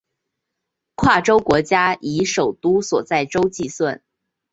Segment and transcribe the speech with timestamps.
[0.95, 4.01] 跨洲国家以首都所在洲计算。